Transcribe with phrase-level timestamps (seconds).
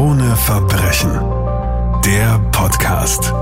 [0.00, 1.12] Krone Verbrechen.
[2.06, 3.34] Der Podcast.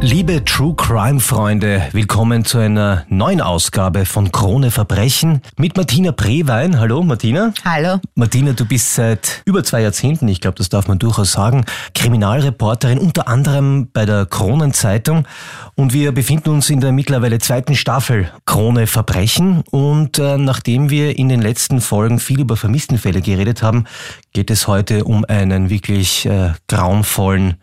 [0.00, 6.78] Liebe True Crime Freunde, willkommen zu einer neuen Ausgabe von Krone Verbrechen mit Martina Prewein.
[6.78, 7.52] Hallo Martina.
[7.64, 7.98] Hallo.
[8.14, 11.64] Martina, du bist seit über zwei Jahrzehnten, ich glaube, das darf man durchaus sagen,
[11.96, 15.26] Kriminalreporterin, unter anderem bei der Kronenzeitung.
[15.74, 19.64] Und wir befinden uns in der mittlerweile zweiten Staffel Krone Verbrechen.
[19.72, 23.84] Und äh, nachdem wir in den letzten Folgen viel über Vermisstenfälle geredet haben,
[24.32, 27.56] geht es heute um einen wirklich äh, grauenvollen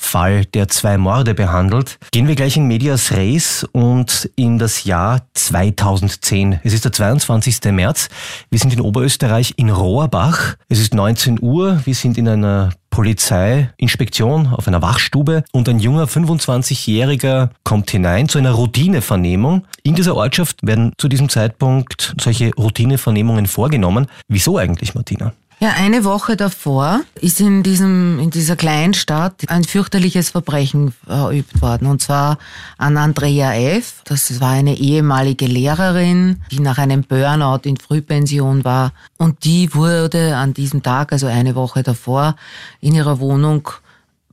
[0.00, 1.98] Fall, der zwei Morde behandelt.
[2.10, 6.60] Gehen wir gleich in Medias Res und in das Jahr 2010.
[6.64, 7.60] Es ist der 22.
[7.72, 8.08] März.
[8.50, 10.56] Wir sind in Oberösterreich in Rohrbach.
[10.68, 11.80] Es ist 19 Uhr.
[11.84, 18.38] Wir sind in einer Polizeiinspektion auf einer Wachstube und ein junger 25-Jähriger kommt hinein zu
[18.38, 19.64] einer Routinevernehmung.
[19.82, 24.06] In dieser Ortschaft werden zu diesem Zeitpunkt solche Routinevernehmungen vorgenommen.
[24.28, 25.32] Wieso eigentlich, Martina?
[25.62, 31.60] Ja, eine Woche davor ist in diesem, in dieser kleinen Stadt ein fürchterliches Verbrechen verübt
[31.60, 31.86] worden.
[31.86, 32.38] Und zwar
[32.78, 34.00] an Andrea F.
[34.06, 38.94] Das war eine ehemalige Lehrerin, die nach einem Burnout in Frühpension war.
[39.18, 42.36] Und die wurde an diesem Tag, also eine Woche davor,
[42.80, 43.68] in ihrer Wohnung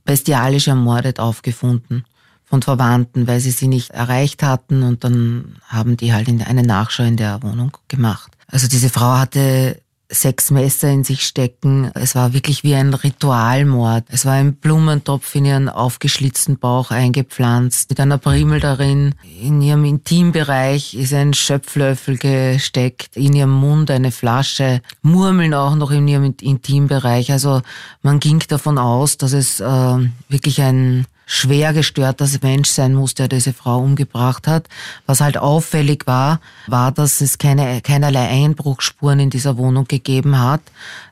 [0.06, 2.06] bestialisch ermordet aufgefunden
[2.46, 7.02] von Verwandten, weil sie sie nicht erreicht hatten und dann haben die halt eine Nachschau
[7.02, 8.32] in der Wohnung gemacht.
[8.46, 9.78] Also diese Frau hatte
[10.10, 11.90] sechs Messer in sich stecken.
[11.94, 14.04] Es war wirklich wie ein Ritualmord.
[14.08, 19.14] Es war ein Blumentopf in ihren aufgeschlitzten Bauch eingepflanzt, mit einer Primel darin.
[19.40, 25.90] In ihrem Intimbereich ist ein Schöpflöffel gesteckt, in ihrem Mund eine Flasche, Murmeln auch noch
[25.90, 27.30] in ihrem Intimbereich.
[27.30, 27.60] Also
[28.02, 29.98] man ging davon aus, dass es äh,
[30.28, 34.66] wirklich ein schwer gestörter Mensch sein muss, der diese Frau umgebracht hat.
[35.04, 40.62] Was halt auffällig war, war, dass es keine, keinerlei Einbruchspuren in dieser Wohnung gegeben hat.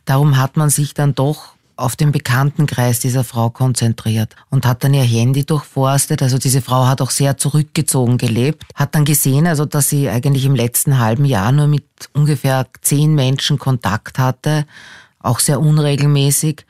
[0.07, 4.95] Darum hat man sich dann doch auf den Bekanntenkreis dieser Frau konzentriert und hat dann
[4.95, 6.23] ihr Handy durchforstet.
[6.23, 10.47] Also diese Frau hat auch sehr zurückgezogen gelebt, hat dann gesehen, also dass sie eigentlich
[10.47, 14.65] im letzten halben Jahr nur mit ungefähr zehn Menschen Kontakt hatte,
[15.21, 16.65] auch sehr unregelmäßig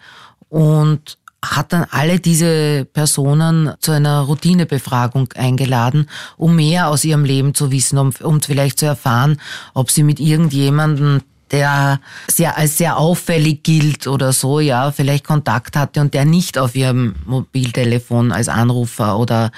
[0.49, 1.19] und
[1.51, 7.71] hat dann alle diese Personen zu einer Routinebefragung eingeladen, um mehr aus ihrem Leben zu
[7.71, 9.41] wissen, um, um vielleicht zu erfahren,
[9.75, 15.77] ob sie mit irgendjemandem der sehr, als sehr auffällig gilt oder so, ja, vielleicht Kontakt
[15.77, 19.53] hatte und der nicht auf ihrem Mobiltelefon als Anrufer oder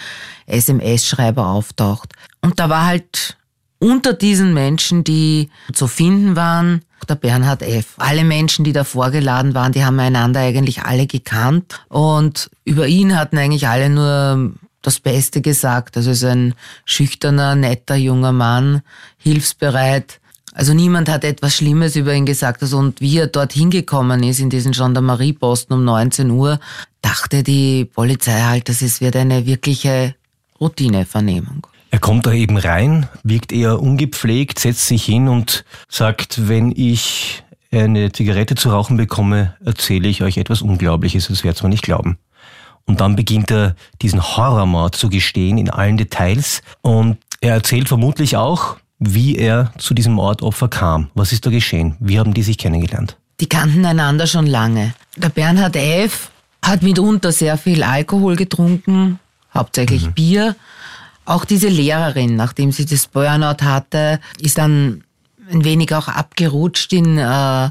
[0.47, 2.13] SMS-Schreiber auftaucht.
[2.43, 3.39] Und da war halt
[3.79, 7.95] unter diesen Menschen, die zu finden waren, der Bernhard F.
[7.99, 13.19] Alle Menschen, die da vorgeladen waren, die haben einander eigentlich alle gekannt und über ihn
[13.19, 15.97] hatten eigentlich alle nur das Beste gesagt.
[15.97, 16.55] Also ist ein
[16.85, 18.83] schüchterner, netter junger Mann,
[19.19, 20.21] hilfsbereit.
[20.55, 22.63] Also niemand hat etwas Schlimmes über ihn gesagt.
[22.63, 26.59] Also und wie er dorthin gekommen ist in diesen Gendarmerieposten um 19 Uhr,
[27.01, 30.15] dachte die Polizei halt, dass es wird eine wirkliche
[30.61, 31.68] Routinevernehmung.
[31.91, 37.43] Er kommt da eben rein, wirkt eher ungepflegt, setzt sich hin und sagt, wenn ich
[37.71, 42.19] eine Zigarette zu rauchen bekomme, erzähle ich euch etwas Unglaubliches, das werdet ihr nicht glauben.
[42.85, 48.37] Und dann beginnt er diesen Horrormord zu gestehen in allen Details und er erzählt vermutlich
[48.37, 51.11] auch, wie er zu diesem Mordopfer kam.
[51.15, 51.97] Was ist da geschehen?
[52.01, 53.17] Wie haben die sich kennengelernt?
[53.41, 54.95] Die kannten einander schon lange.
[55.17, 56.31] Der Bernhard F.
[56.63, 59.21] hat mitunter sehr viel Alkohol getrunken,
[59.55, 60.13] hauptsächlich mhm.
[60.15, 60.57] Bier
[61.29, 65.05] auch diese Lehrerin, nachdem sie das Burnout hatte, ist dann
[65.51, 67.71] ein wenig auch abgerutscht in äh,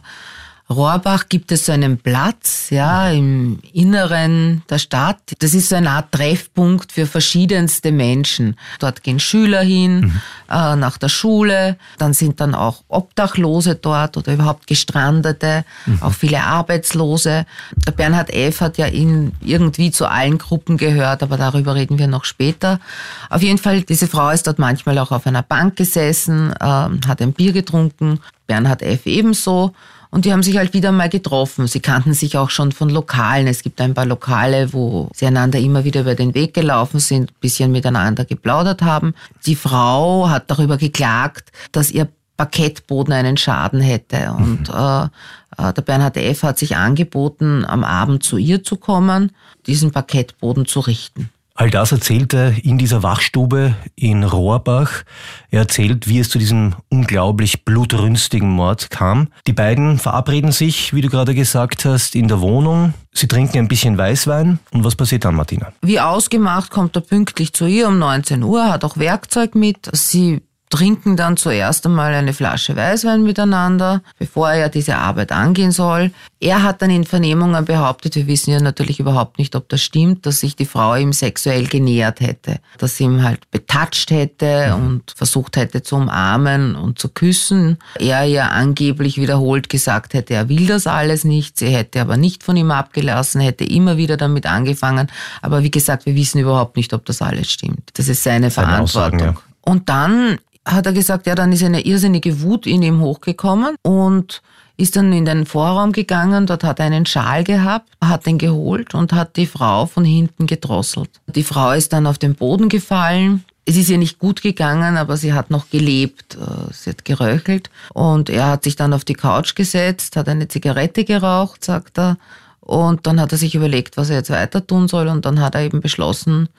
[0.70, 5.20] Rohrbach gibt es so einen Platz, ja, im Inneren der Stadt.
[5.40, 8.58] Das ist so eine Art Treffpunkt für verschiedenste Menschen.
[8.80, 10.22] Dort gehen Schüler hin, mhm.
[10.50, 11.78] äh, nach der Schule.
[11.98, 16.02] Dann sind dann auch Obdachlose dort oder überhaupt Gestrandete, mhm.
[16.02, 17.46] auch viele Arbeitslose.
[17.86, 18.60] Der Bernhard F.
[18.60, 22.82] hat ja in, irgendwie zu allen Gruppen gehört, aber darüber reden wir noch später.
[23.30, 27.22] Auf jeden Fall, diese Frau ist dort manchmal auch auf einer Bank gesessen, äh, hat
[27.22, 28.20] ein Bier getrunken.
[28.48, 29.06] Bernhard F.
[29.06, 29.74] ebenso.
[30.10, 31.68] Und die haben sich halt wieder mal getroffen.
[31.68, 33.48] Sie kannten sich auch schon von Lokalen.
[33.48, 37.40] Es gibt ein paar Lokale, wo sie einander immer wieder über den Weg gelaufen sind,
[37.40, 39.14] bisschen miteinander geplaudert haben.
[39.46, 42.08] Die Frau hat darüber geklagt, dass ihr
[42.38, 44.32] Parkettboden einen Schaden hätte.
[44.38, 44.76] Und mhm.
[44.76, 46.44] äh, äh, der Bernhard F.
[46.44, 49.32] hat sich angeboten, am Abend zu ihr zu kommen,
[49.66, 51.30] diesen Parkettboden zu richten.
[51.60, 55.04] All das erzählt er in dieser Wachstube in Rohrbach.
[55.50, 59.30] Er erzählt, wie es zu diesem unglaublich blutrünstigen Mord kam.
[59.48, 62.94] Die beiden verabreden sich, wie du gerade gesagt hast, in der Wohnung.
[63.12, 64.60] Sie trinken ein bisschen Weißwein.
[64.72, 65.74] Und was passiert dann, Martina?
[65.82, 69.90] Wie ausgemacht kommt er pünktlich zu ihr um 19 Uhr, hat auch Werkzeug mit.
[69.94, 76.12] Sie trinken dann zuerst einmal eine Flasche Weißwein miteinander, bevor er diese Arbeit angehen soll.
[76.40, 80.26] Er hat dann in Vernehmungen behauptet, wir wissen ja natürlich überhaupt nicht, ob das stimmt,
[80.26, 84.86] dass sich die Frau ihm sexuell genähert hätte, dass sie ihm halt betatscht hätte mhm.
[84.86, 87.78] und versucht hätte zu umarmen und zu küssen.
[87.98, 92.44] Er ja angeblich wiederholt gesagt hätte, er will das alles nicht, sie hätte aber nicht
[92.44, 95.08] von ihm abgelassen, hätte immer wieder damit angefangen.
[95.42, 97.90] Aber wie gesagt, wir wissen überhaupt nicht, ob das alles stimmt.
[97.94, 99.22] Das ist seine, seine Verantwortung.
[99.22, 99.42] Aussagen, ja.
[99.62, 100.38] Und dann
[100.68, 104.42] hat er gesagt, ja, dann ist eine irrsinnige Wut in ihm hochgekommen und
[104.76, 108.94] ist dann in den Vorraum gegangen, dort hat er einen Schal gehabt, hat den geholt
[108.94, 111.10] und hat die Frau von hinten gedrosselt.
[111.28, 113.44] Die Frau ist dann auf den Boden gefallen.
[113.66, 116.36] Es ist ihr nicht gut gegangen, aber sie hat noch gelebt.
[116.36, 120.48] Äh, sie hat geröchelt und er hat sich dann auf die Couch gesetzt, hat eine
[120.48, 122.18] Zigarette geraucht, sagt er.
[122.62, 125.56] Und dann hat er sich überlegt, was er jetzt weiter tun soll und dann hat
[125.56, 126.50] er eben beschlossen,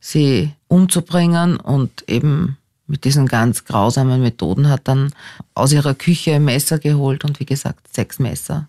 [0.00, 2.57] sie umzubringen und eben
[2.88, 5.12] mit diesen ganz grausamen Methoden hat dann
[5.54, 8.66] aus ihrer Küche Messer geholt und wie gesagt sechs Messer,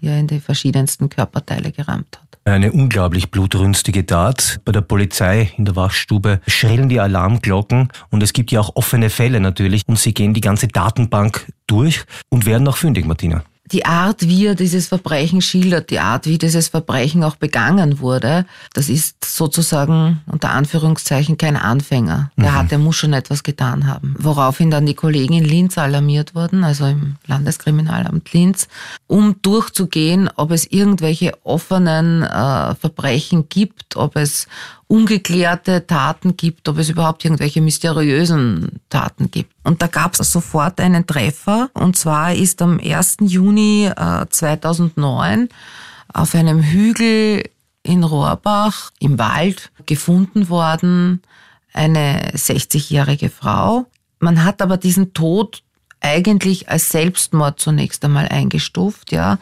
[0.00, 2.38] die er in die verschiedensten Körperteile gerammt hat.
[2.44, 4.60] Eine unglaublich blutrünstige Tat.
[4.64, 9.10] Bei der Polizei in der Wachstube schrillen die Alarmglocken und es gibt ja auch offene
[9.10, 13.84] Fälle natürlich und sie gehen die ganze Datenbank durch und werden auch fündig, Martina die
[13.84, 18.88] Art, wie er dieses Verbrechen schildert, die Art, wie dieses Verbrechen auch begangen wurde, das
[18.88, 22.32] ist sozusagen unter Anführungszeichen kein Anfänger.
[22.36, 22.54] Der mhm.
[22.54, 24.14] hat, der muss schon etwas getan haben.
[24.18, 28.68] Woraufhin dann die Kollegen in Linz alarmiert wurden, also im Landeskriminalamt Linz,
[29.06, 34.48] um durchzugehen, ob es irgendwelche offenen äh, Verbrechen gibt, ob es
[34.90, 39.52] ungeklärte Taten gibt, ob es überhaupt irgendwelche mysteriösen Taten gibt.
[39.62, 41.70] Und da gab es sofort einen Treffer.
[41.74, 43.18] Und zwar ist am 1.
[43.20, 45.48] Juni äh, 2009
[46.12, 47.44] auf einem Hügel
[47.84, 51.22] in Rohrbach im Wald gefunden worden
[51.72, 53.86] eine 60-jährige Frau.
[54.18, 55.62] Man hat aber diesen Tod
[56.00, 59.38] eigentlich als Selbstmord zunächst einmal eingestuft, ja,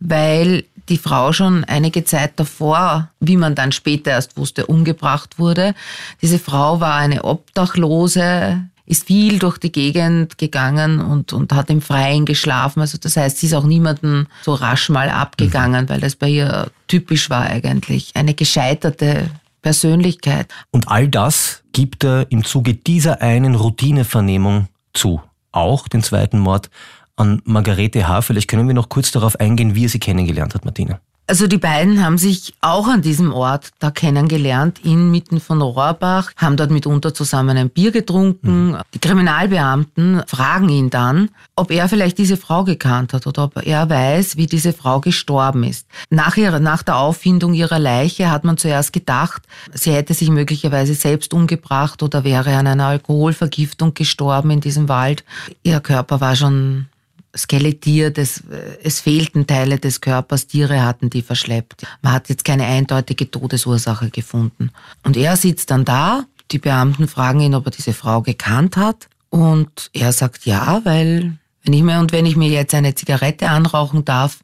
[0.00, 5.74] weil die Frau schon einige Zeit davor, wie man dann später erst wusste, umgebracht wurde.
[6.22, 11.82] Diese Frau war eine Obdachlose, ist viel durch die Gegend gegangen und, und hat im
[11.82, 12.80] Freien geschlafen.
[12.80, 15.88] Also das heißt, sie ist auch niemanden so rasch mal abgegangen, mhm.
[15.88, 18.12] weil das bei ihr typisch war eigentlich.
[18.14, 19.28] Eine gescheiterte
[19.62, 20.46] Persönlichkeit.
[20.70, 25.20] Und all das gibt er im Zuge dieser einen Routinevernehmung zu.
[25.50, 26.70] Auch den zweiten Mord
[27.16, 28.22] an Margarete H.
[28.22, 31.00] Vielleicht können wir noch kurz darauf eingehen, wie er sie kennengelernt hat, Martina.
[31.28, 36.56] Also die beiden haben sich auch an diesem Ort da kennengelernt, inmitten von Rohrbach, haben
[36.56, 38.68] dort mitunter zusammen ein Bier getrunken.
[38.68, 38.76] Mhm.
[38.94, 43.90] Die Kriminalbeamten fragen ihn dann, ob er vielleicht diese Frau gekannt hat oder ob er
[43.90, 45.88] weiß, wie diese Frau gestorben ist.
[46.10, 49.42] Nach, ihrer, nach der Auffindung ihrer Leiche hat man zuerst gedacht,
[49.74, 55.24] sie hätte sich möglicherweise selbst umgebracht oder wäre an einer Alkoholvergiftung gestorben in diesem Wald.
[55.64, 56.86] Ihr Körper war schon
[57.34, 58.42] skelettiert, es,
[58.82, 61.86] es fehlten Teile des Körpers, Tiere hatten die verschleppt.
[62.02, 64.70] Man hat jetzt keine eindeutige Todesursache gefunden.
[65.02, 69.08] Und er sitzt dann da, die Beamten fragen ihn, ob er diese Frau gekannt hat.
[69.30, 73.50] Und er sagt ja, weil wenn ich mir und wenn ich mir jetzt eine Zigarette
[73.50, 74.38] anrauchen darf,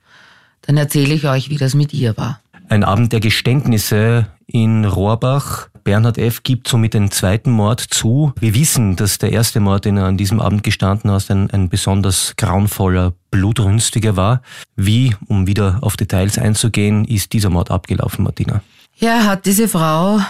[0.63, 2.41] dann erzähle ich euch, wie das mit ihr war.
[2.69, 5.69] Ein Abend der Geständnisse in Rohrbach.
[5.85, 6.43] Bernhard F.
[6.43, 8.33] gibt somit den zweiten Mord zu.
[8.39, 11.69] Wir wissen, dass der erste Mord, den er an diesem Abend gestanden hat, ein, ein
[11.69, 14.43] besonders grauenvoller, blutrünstiger war.
[14.77, 18.63] Wie, um wieder auf Details einzugehen, ist dieser Mord abgelaufen, Martina?
[18.97, 20.21] Ja, er hat diese Frau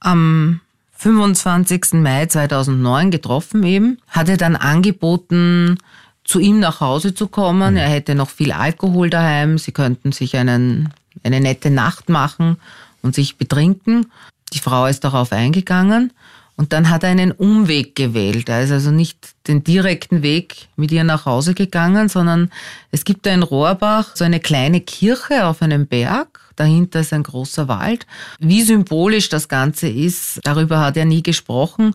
[0.00, 0.60] am
[0.98, 1.94] 25.
[1.94, 5.78] Mai 2009 getroffen eben, hat er dann angeboten,
[6.24, 7.74] zu ihm nach Hause zu kommen.
[7.74, 7.78] Mhm.
[7.78, 9.56] Er hätte noch viel Alkohol daheim.
[9.56, 10.90] Sie könnten sich einen,
[11.22, 12.58] eine nette Nacht machen
[13.00, 14.10] und sich betrinken.
[14.52, 16.12] Die Frau ist darauf eingegangen
[16.58, 18.48] und dann hat er einen Umweg gewählt.
[18.48, 22.50] Er ist also nicht den direkten Weg mit ihr nach Hause gegangen, sondern
[22.90, 26.40] es gibt da in Rohrbach so eine kleine Kirche auf einem Berg.
[26.56, 28.06] Dahinter ist ein großer Wald.
[28.40, 31.94] Wie symbolisch das Ganze ist, darüber hat er nie gesprochen.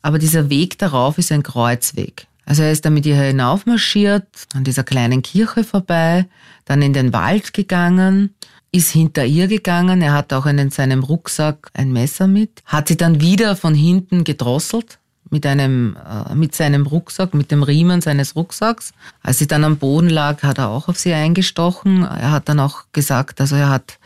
[0.00, 2.28] Aber dieser Weg darauf ist ein Kreuzweg.
[2.46, 6.26] Also er ist da mit ihr hinaufmarschiert, an dieser kleinen Kirche vorbei,
[6.66, 8.34] dann in den Wald gegangen
[8.74, 10.02] ist hinter ihr gegangen.
[10.02, 14.24] Er hat auch in seinem Rucksack ein Messer mit, hat sie dann wieder von hinten
[14.24, 14.98] gedrosselt
[15.30, 18.92] mit einem, äh, mit seinem Rucksack, mit dem Riemen seines Rucksacks.
[19.22, 22.02] Als sie dann am Boden lag, hat er auch auf sie eingestochen.
[22.02, 23.98] Er hat dann auch gesagt, also er hat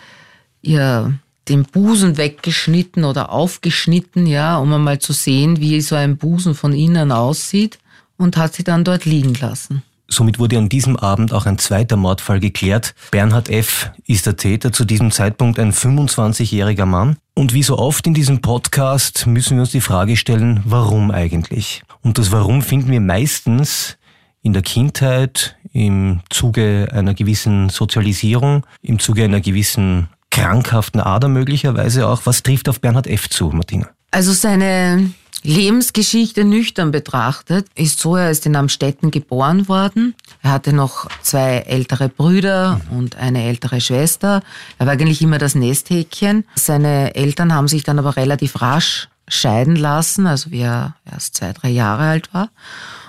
[0.60, 6.54] ihr den Busen weggeschnitten oder aufgeschnitten, ja, um einmal zu sehen, wie so ein Busen
[6.54, 7.78] von innen aussieht
[8.18, 9.82] und hat sie dann dort liegen lassen.
[10.10, 12.94] Somit wurde an diesem Abend auch ein zweiter Mordfall geklärt.
[13.10, 13.90] Bernhard F.
[14.06, 17.16] ist der Täter, zu diesem Zeitpunkt ein 25-jähriger Mann.
[17.34, 21.82] Und wie so oft in diesem Podcast müssen wir uns die Frage stellen, warum eigentlich?
[22.02, 23.98] Und das Warum finden wir meistens
[24.42, 32.08] in der Kindheit, im Zuge einer gewissen Sozialisierung, im Zuge einer gewissen krankhaften Ader möglicherweise
[32.08, 32.22] auch.
[32.24, 33.28] Was trifft auf Bernhard F.
[33.28, 33.88] zu, Martina?
[34.10, 35.10] Also seine
[35.42, 40.14] Lebensgeschichte nüchtern betrachtet ist so, er ist in Amstetten geboren worden.
[40.42, 44.42] Er hatte noch zwei ältere Brüder und eine ältere Schwester.
[44.78, 46.44] Er war eigentlich immer das Nesthäkchen.
[46.54, 51.52] Seine Eltern haben sich dann aber relativ rasch scheiden lassen, also wie er erst zwei,
[51.52, 52.50] drei Jahre alt war.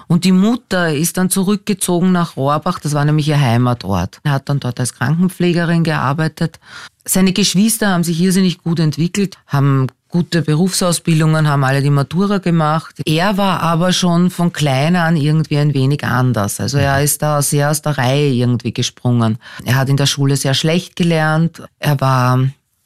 [0.08, 4.20] Und die Mutter ist dann zurückgezogen nach Rohrbach, das war nämlich ihr Heimatort.
[4.24, 6.60] Er hat dann dort als Krankenpflegerin gearbeitet.
[7.06, 12.96] Seine Geschwister haben sich irrsinnig gut entwickelt, haben gute Berufsausbildungen, haben alle die Matura gemacht.
[13.06, 16.60] Er war aber schon von klein an irgendwie ein wenig anders.
[16.60, 19.38] Also er ist da sehr aus der Reihe irgendwie gesprungen.
[19.66, 21.62] Er hat in der Schule sehr schlecht gelernt.
[21.78, 22.40] Er war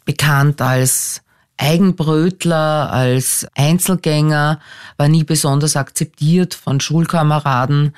[0.05, 1.21] bekannt als
[1.57, 4.59] Eigenbrötler, als Einzelgänger,
[4.97, 7.93] war nie besonders akzeptiert von Schulkameraden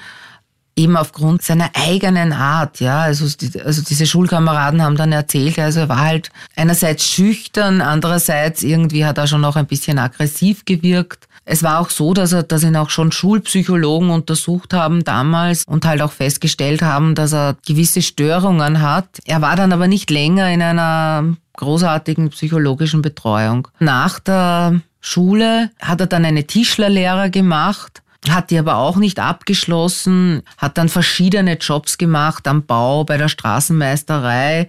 [0.75, 3.00] eben aufgrund seiner eigenen Art, ja.
[3.01, 8.63] Also, die, also diese Schulkameraden haben dann erzählt, also er war halt einerseits schüchtern, andererseits
[8.63, 11.27] irgendwie hat er schon noch ein bisschen aggressiv gewirkt.
[11.48, 15.86] Es war auch so, dass er, dass ihn auch schon Schulpsychologen untersucht haben damals und
[15.86, 19.08] halt auch festgestellt haben, dass er gewisse Störungen hat.
[19.25, 23.67] Er war dann aber nicht länger in einer großartigen psychologischen Betreuung.
[23.79, 30.44] Nach der Schule hat er dann eine Tischlerlehre gemacht hat die aber auch nicht abgeschlossen,
[30.58, 34.67] hat dann verschiedene Jobs gemacht am Bau, bei der Straßenmeisterei.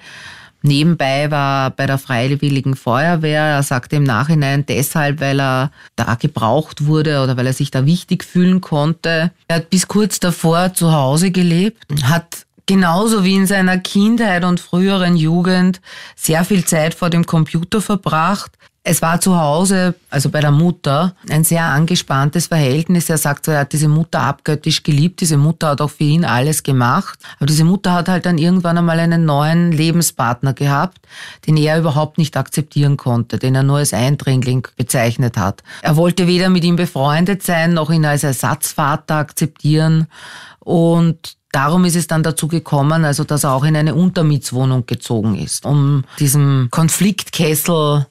[0.63, 3.43] Nebenbei war bei der Freiwilligen Feuerwehr.
[3.43, 7.87] Er sagte im Nachhinein deshalb, weil er da gebraucht wurde oder weil er sich da
[7.87, 9.31] wichtig fühlen konnte.
[9.47, 14.61] Er hat bis kurz davor zu Hause gelebt, hat genauso wie in seiner Kindheit und
[14.61, 15.81] früheren Jugend
[16.15, 18.53] sehr viel Zeit vor dem Computer verbracht.
[18.89, 23.11] Es war zu Hause, also bei der Mutter, ein sehr angespanntes Verhältnis.
[23.11, 25.21] Er sagt, er hat diese Mutter abgöttisch geliebt.
[25.21, 27.19] Diese Mutter hat auch für ihn alles gemacht.
[27.39, 30.99] Aber diese Mutter hat halt dann irgendwann einmal einen neuen Lebenspartner gehabt,
[31.49, 35.65] den er überhaupt nicht akzeptieren konnte, den er nur als Eindringling bezeichnet hat.
[35.83, 40.07] Er wollte weder mit ihm befreundet sein, noch ihn als Ersatzvater akzeptieren.
[40.61, 45.37] Und Darum ist es dann dazu gekommen, also dass er auch in eine Untermietswohnung gezogen
[45.37, 48.07] ist, um diesem Konfliktkessel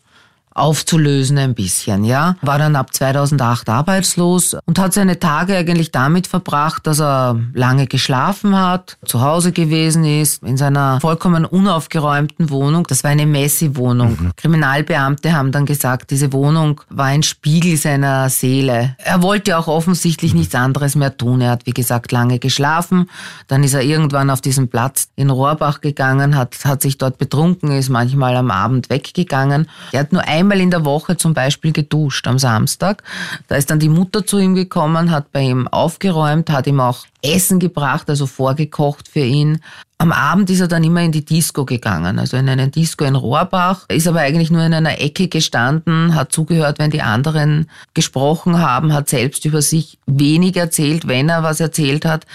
[0.55, 2.37] aufzulösen ein bisschen, ja.
[2.41, 7.87] War dann ab 2008 arbeitslos und hat seine Tage eigentlich damit verbracht, dass er lange
[7.87, 12.87] geschlafen hat, zu Hause gewesen ist, in seiner vollkommen unaufgeräumten Wohnung.
[12.87, 14.17] Das war eine Messi-Wohnung.
[14.17, 14.31] Mhm.
[14.37, 18.95] Kriminalbeamte haben dann gesagt, diese Wohnung war ein Spiegel seiner Seele.
[18.99, 20.39] Er wollte auch offensichtlich mhm.
[20.39, 21.41] nichts anderes mehr tun.
[21.41, 23.09] Er hat, wie gesagt, lange geschlafen.
[23.47, 27.71] Dann ist er irgendwann auf diesen Platz in Rohrbach gegangen, hat, hat sich dort betrunken,
[27.71, 29.67] ist manchmal am Abend weggegangen.
[29.91, 33.03] Er hat nur ein einmal in der Woche zum Beispiel geduscht am Samstag.
[33.47, 37.05] Da ist dann die Mutter zu ihm gekommen, hat bei ihm aufgeräumt, hat ihm auch
[37.21, 39.59] Essen gebracht, also vorgekocht für ihn.
[39.97, 43.15] Am Abend ist er dann immer in die Disco gegangen, also in einen Disco in
[43.15, 48.59] Rohrbach, ist aber eigentlich nur in einer Ecke gestanden, hat zugehört, wenn die anderen gesprochen
[48.59, 52.25] haben, hat selbst über sich wenig erzählt, wenn er was erzählt hat.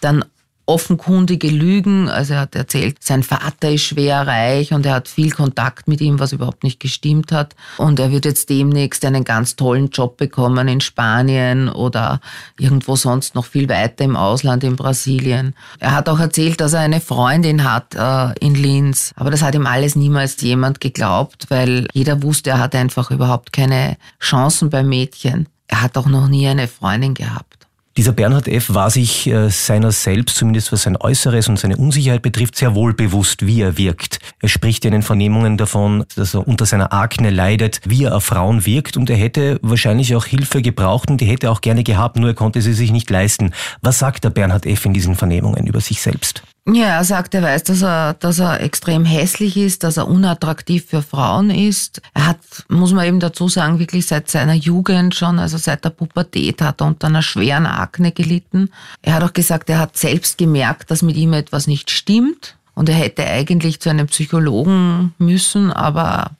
[0.00, 0.24] Dann
[0.70, 2.08] offenkundige Lügen.
[2.08, 6.00] Also er hat erzählt, sein Vater ist schwer reich und er hat viel Kontakt mit
[6.00, 7.56] ihm, was überhaupt nicht gestimmt hat.
[7.76, 12.20] Und er wird jetzt demnächst einen ganz tollen Job bekommen in Spanien oder
[12.56, 15.54] irgendwo sonst noch viel weiter im Ausland in Brasilien.
[15.80, 19.12] Er hat auch erzählt, dass er eine Freundin hat äh, in Linz.
[19.16, 23.52] Aber das hat ihm alles niemals jemand geglaubt, weil jeder wusste, er hat einfach überhaupt
[23.52, 25.48] keine Chancen bei Mädchen.
[25.66, 27.59] Er hat auch noch nie eine Freundin gehabt.
[27.96, 28.72] Dieser Bernhard F.
[28.72, 32.94] war sich äh, seiner selbst, zumindest was sein Äußeres und seine Unsicherheit betrifft, sehr wohl
[32.94, 34.20] bewusst, wie er wirkt.
[34.40, 38.24] Er spricht in den Vernehmungen davon, dass er unter seiner Akne leidet, wie er auf
[38.24, 41.82] Frauen wirkt und er hätte wahrscheinlich auch Hilfe gebraucht und die hätte er auch gerne
[41.82, 43.52] gehabt, nur er konnte sie sich nicht leisten.
[43.82, 44.84] Was sagt der Bernhard F.
[44.84, 46.44] in diesen Vernehmungen über sich selbst?
[46.72, 50.86] Ja, er sagt, er weiß, dass er, dass er extrem hässlich ist, dass er unattraktiv
[50.86, 52.00] für Frauen ist.
[52.14, 55.90] Er hat, muss man eben dazu sagen, wirklich seit seiner Jugend schon, also seit der
[55.90, 58.70] Pubertät hat er unter einer schweren Akne gelitten.
[59.02, 62.88] Er hat auch gesagt, er hat selbst gemerkt, dass mit ihm etwas nicht stimmt und
[62.88, 66.32] er hätte eigentlich zu einem Psychologen müssen, aber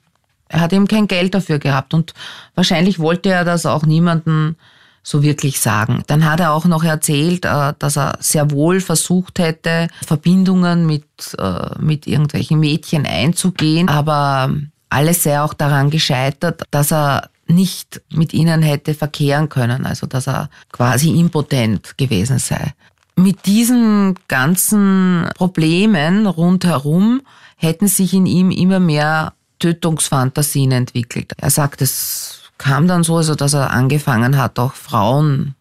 [0.49, 2.15] er hat eben kein Geld dafür gehabt und
[2.55, 4.57] wahrscheinlich wollte er das auch niemanden
[5.03, 6.03] so wirklich sagen.
[6.07, 11.05] Dann hat er auch noch erzählt, äh, dass er sehr wohl versucht hätte, Verbindungen mit,
[11.39, 14.55] äh, mit irgendwelchen Mädchen einzugehen, aber
[14.91, 20.29] alles sei auch daran gescheitert, dass er nicht mit ihnen hätte verkehren können, also dass
[20.29, 22.75] er quasi impotent gewesen sei.
[23.17, 27.23] Mit diesen ganzen Problemen rundherum
[27.57, 31.33] hätten sich in ihm immer mehr Tötungsfantasien entwickelt.
[31.37, 35.55] Er sagt, es kam dann so, also dass er angefangen hat, auch Frauen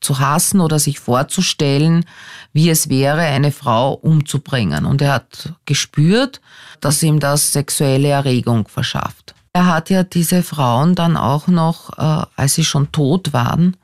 [0.00, 2.04] zu hassen oder sich vorzustellen,
[2.52, 4.84] wie es wäre, eine Frau umzubringen.
[4.84, 6.40] Und er hat gespürt,
[6.80, 9.34] dass ihm das sexuelle Erregung verschafft.
[9.52, 13.76] Er hat ja diese Frauen dann auch noch, äh, als sie schon tot waren,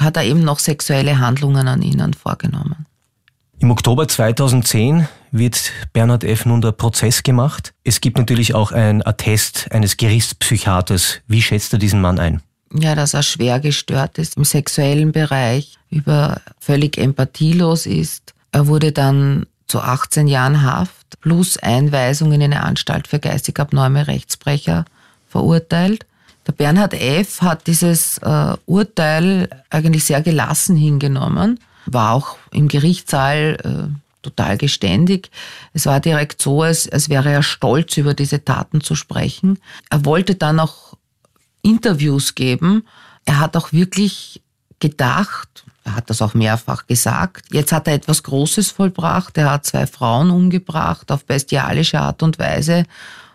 [0.00, 2.86] hat er eben noch sexuelle Handlungen an ihnen vorgenommen.
[3.58, 6.44] Im Oktober 2010 wird Bernhard F.
[6.44, 7.72] nun der Prozess gemacht.
[7.84, 11.20] Es gibt natürlich auch ein Attest eines Gerichtspsychiaters.
[11.26, 12.42] Wie schätzt er diesen Mann ein?
[12.72, 18.34] Ja, dass er schwer gestört ist im sexuellen Bereich, über völlig empathielos ist.
[18.52, 24.06] Er wurde dann zu 18 Jahren Haft plus Einweisung in eine Anstalt für geistig abnorme
[24.06, 24.84] Rechtsbrecher
[25.28, 26.06] verurteilt.
[26.46, 27.40] Der Bernhard F.
[27.42, 35.30] hat dieses äh, Urteil eigentlich sehr gelassen hingenommen, war auch im Gerichtssaal äh, total geständig.
[35.72, 39.58] Es war direkt so, als, als wäre er stolz über diese Taten zu sprechen.
[39.90, 40.94] Er wollte dann auch
[41.62, 42.84] Interviews geben.
[43.24, 44.42] Er hat auch wirklich
[44.80, 49.64] gedacht, er hat das auch mehrfach gesagt, jetzt hat er etwas Großes vollbracht, er hat
[49.64, 52.84] zwei Frauen umgebracht auf bestialische Art und Weise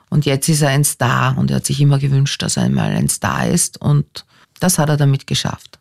[0.10, 2.92] und jetzt ist er ein Star und er hat sich immer gewünscht, dass er einmal
[2.92, 4.26] ein Star ist und
[4.60, 5.80] das hat er damit geschafft.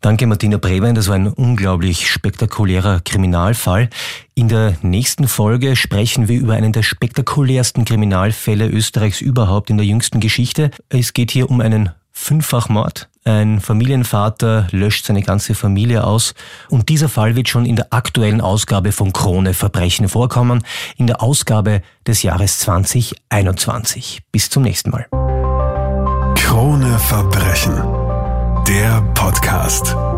[0.00, 0.94] Danke, Martina Brewein.
[0.94, 3.88] Das war ein unglaublich spektakulärer Kriminalfall.
[4.34, 9.86] In der nächsten Folge sprechen wir über einen der spektakulärsten Kriminalfälle Österreichs überhaupt in der
[9.86, 10.70] jüngsten Geschichte.
[10.88, 13.08] Es geht hier um einen Fünffachmord.
[13.24, 16.32] Ein Familienvater löscht seine ganze Familie aus
[16.70, 20.64] und dieser Fall wird schon in der aktuellen Ausgabe von Krone Verbrechen vorkommen,
[20.96, 24.22] in der Ausgabe des Jahres 2021.
[24.32, 25.06] Bis zum nächsten Mal.
[26.36, 27.74] Krone Verbrechen,
[28.68, 30.15] der Podcast.